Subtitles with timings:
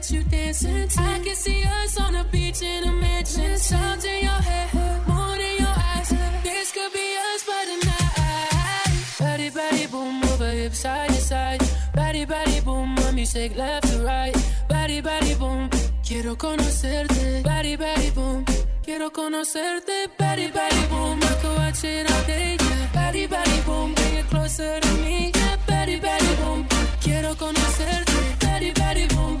[0.00, 0.64] that you dance.
[0.98, 3.56] I can see us on the beach in a mansion.
[3.58, 4.68] Sounds in your head,
[5.06, 6.08] moon in your eyes.
[6.42, 9.18] This could be us for the night.
[9.18, 11.62] Body, body, boom, over hip side to side.
[11.94, 14.34] Body, body, boom, mommy shake left to right.
[14.68, 15.68] Body, body, boom,
[16.06, 17.42] quiero conocerte.
[17.42, 18.44] Body, body, boom,
[18.82, 20.08] quiero conocerte.
[20.18, 22.56] Body, body, boom, I could watch it all day.
[22.58, 22.86] Yeah.
[22.94, 25.32] Body, body, boom, bring it closer to me.
[25.66, 26.66] Body, body, boom,
[27.02, 28.18] quiero conocerte.
[28.40, 29.40] Body, body, boom,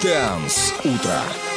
[0.00, 1.47] Дэнс Утро.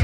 [0.00, 0.03] you.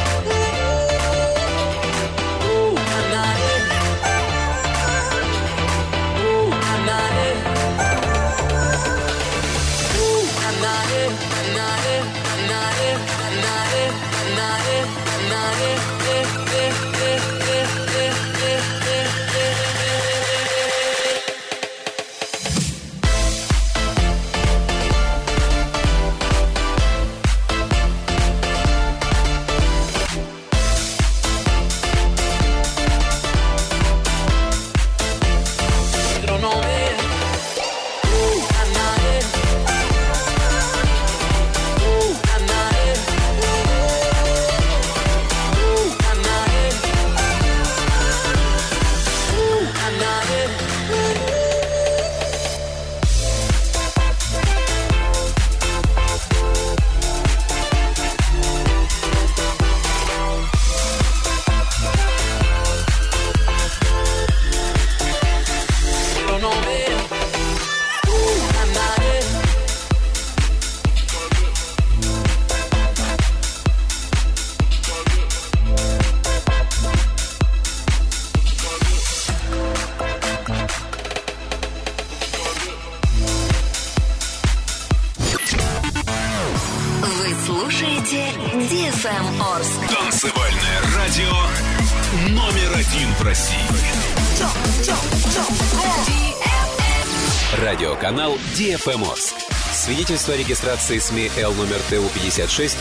[98.69, 99.33] Орск.
[99.73, 102.77] Свидетельство о регистрации СМИ Л номер ТУ 56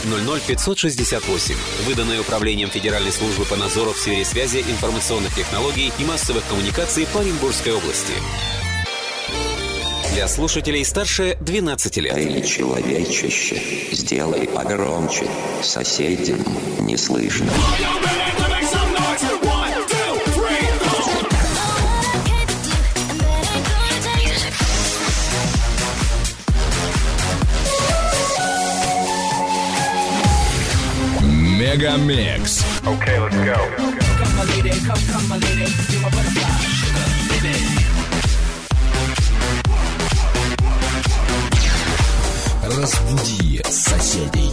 [0.46, 1.54] 568,
[1.86, 7.20] выданное Управлением Федеральной службы по надзору в сфере связи, информационных технологий и массовых коммуникаций по
[7.20, 8.12] Оренбургской области.
[10.12, 12.14] Для слушателей старше 12 лет.
[12.14, 15.26] Эй, человечище, сделай погромче.
[15.62, 16.44] Соседям
[16.80, 17.50] не слышно.
[31.70, 32.64] Мегамикс.
[32.82, 35.66] Come, my lady, come, come, my lady.
[35.92, 37.54] You're my butterfly, sugar, baby.
[42.64, 44.52] Разбуди соседей.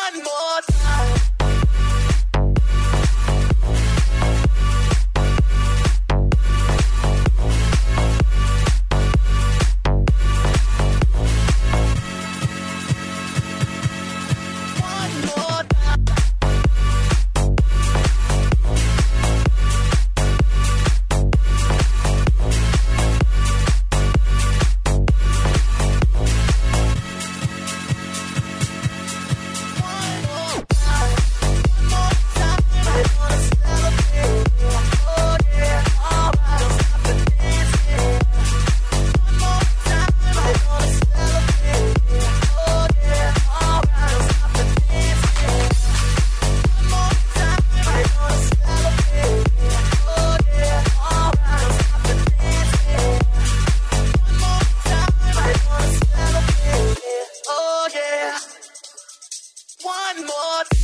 [59.83, 60.80] One more.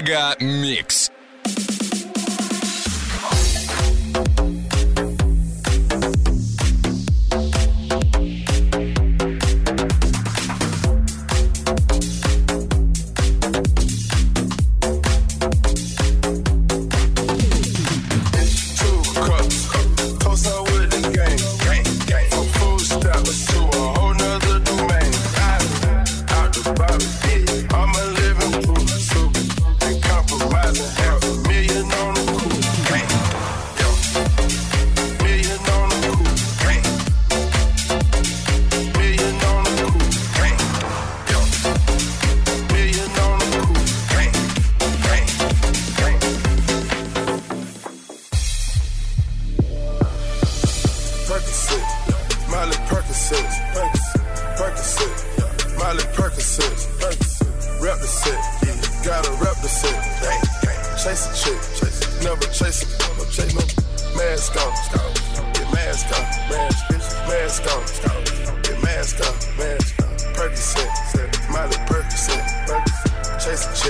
[0.00, 0.99] Мега Микс.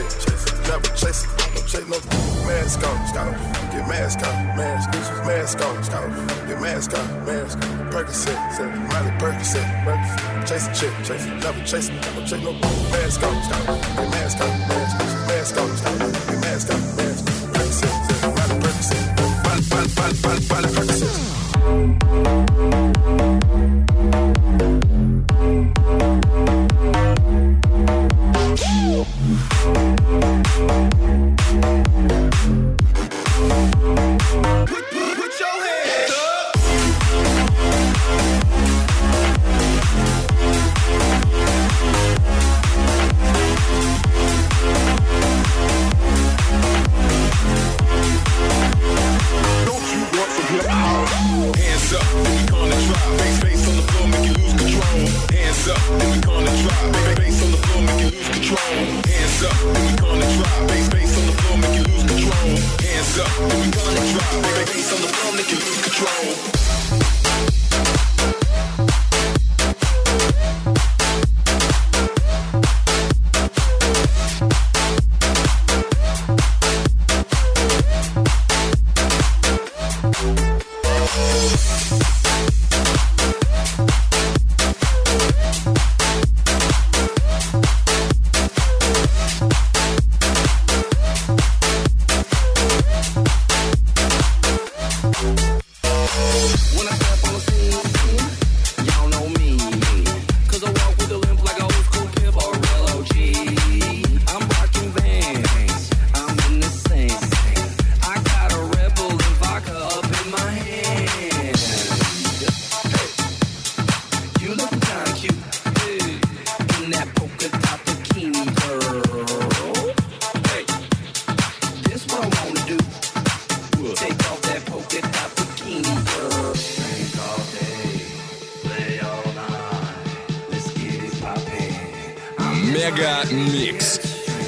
[0.09, 1.31] Chasing, Never chasing.
[1.55, 1.99] Don't chase no
[2.47, 3.07] mask on.
[3.07, 3.35] scout,
[3.71, 4.57] Get mask on.
[4.57, 4.91] Mask.
[5.27, 5.85] Mask on.
[5.85, 6.09] Stop.
[6.49, 7.25] Get mask on.
[7.27, 7.59] Mask.
[7.93, 8.39] Percocet.
[8.89, 9.67] Miley Percocet.
[10.47, 10.95] chasing chick.
[11.05, 11.39] chasing.
[11.41, 12.01] Never chasing.
[12.01, 12.53] Don't chase no
[12.93, 13.43] mask on.
[13.43, 14.59] scout, Get mask on.
[14.69, 14.97] Mask.
[15.29, 15.77] Mask on.
[15.77, 15.99] Stop.
[15.99, 16.81] Get mask on.
[16.97, 17.25] Mask.
[17.53, 17.93] Percocet.
[18.37, 19.05] Miley Percocet.
[19.45, 20.51] Miley Percocet.
[20.51, 21.30] Miley Percocet.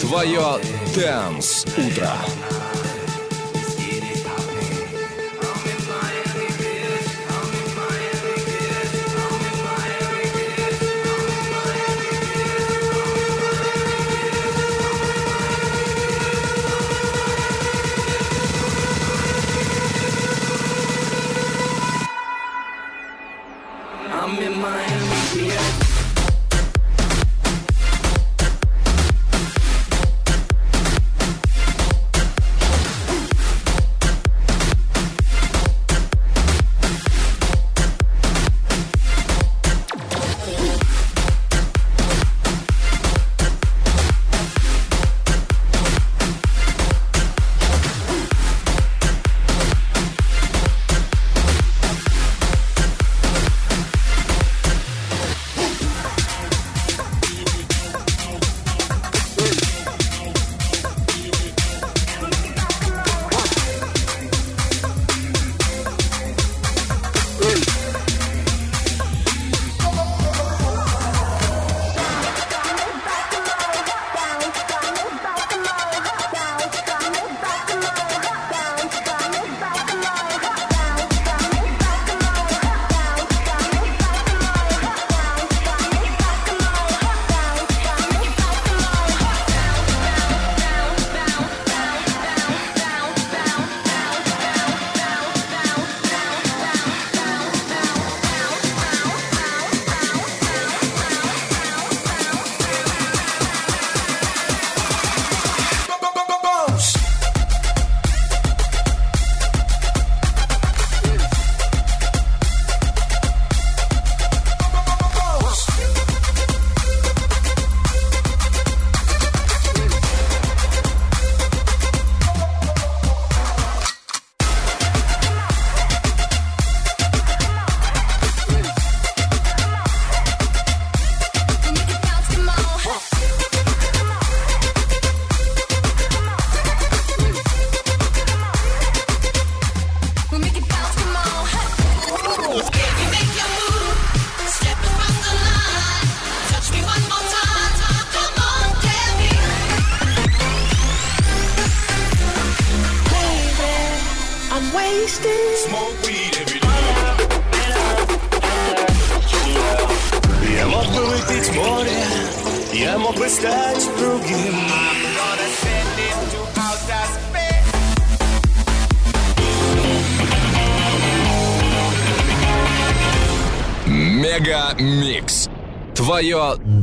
[0.02, 0.58] Твое
[0.96, 2.10] Дэнс Утро.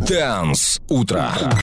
[0.09, 1.53] Дэнс Утро.